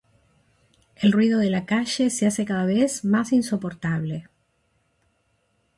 [0.95, 4.27] el ruido de la calle se hace cada vez más insoportable